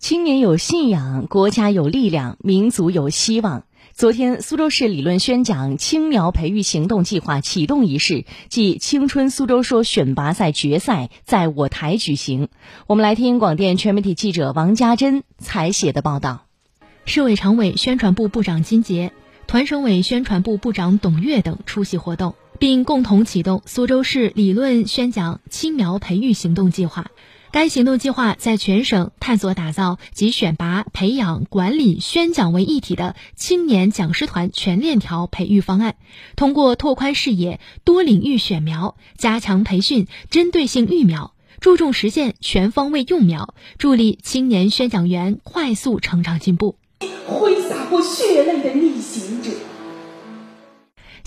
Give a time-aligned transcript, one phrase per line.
[0.00, 3.64] 青年有信仰，国家有力量，民族有希望。
[3.92, 12.48] 昨天，苏州市理论宣讲青苗培育行动计划启动仪式暨青春苏州说选拔赛决赛在我台举行。
[12.86, 16.46] 我们来听广电全媒体记者王家珍采写的报道。
[17.04, 19.12] 市委常委、宣传部部长金杰、
[19.46, 27.10] 团省委宣传部部长董月等出席活动，并共同启动苏州市理论宣讲青苗培育行动计划。
[27.52, 35.96] 该行动计划在全省探索打造集选拔、培养、管理、宣讲为一体的青年讲师团全链条培育方案，
[36.36, 46.76] 通过拓宽视野、多领域选苗、加强培训、针对性育苗，注重实践全方位用苗，助力青年宣讲员快速成长进步。
[47.26, 49.50] 挥洒过血泪的逆行者。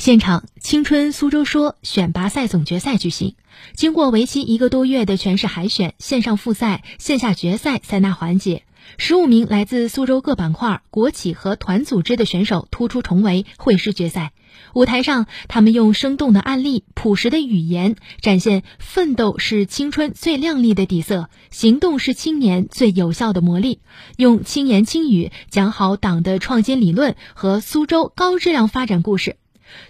[0.04, 3.36] 现场，青春苏州说选拔赛总决赛举行。
[3.74, 8.64] 经过为期一个多月的全市海选、线上复赛、线下决赛三大环节，
[8.98, 14.34] 十五名来自苏州各板块、国企和团组织的选手突出重围，会师决赛。
[14.74, 23.80] 舞台上，他们用生动的案例、朴实的语言，展现奋斗是青春最亮丽的底色，行动是青年最有效的魔力。
[24.18, 29.38] 用轻言轻语讲好党的创新理论和苏州高质量发展故事。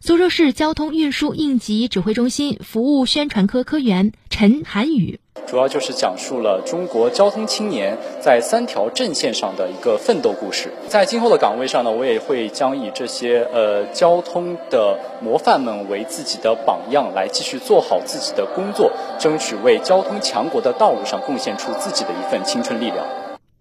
[0.02, 10.72] 苏州市交通运输应急指挥中心服务宣传科科员陈涵宇，主要就是讲述了中国交通青年在三条阵线上的一个奋斗故事。
[10.88, 23.06] 在今后的岗位上呢，我也会将以这些呃交通的模范们为自己的榜样，来继续做好自己的工作，争取为交通强国的道路上贡献出自己的一份青春力量。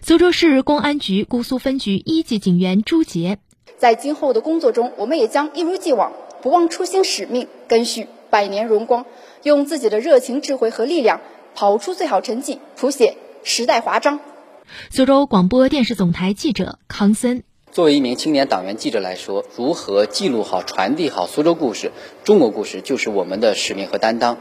[0.01, 3.39] 苏州市公安局姑苏分局一级警员朱杰。
[3.83, 9.07] 在今后的工作中，我们也将一如既往，不忘初心使命，赓续百年荣光，
[9.43, 11.21] 用自己的热情、智慧和力量，
[11.57, 14.21] 跑出最好成绩，谱写时代华章。
[14.93, 21.91] 苏州广播电视总台记者康森，作为一名青年党员记者来说，如何记录好、传递好苏州故事、
[22.23, 24.39] 中国故事，就是我们的使命和担当。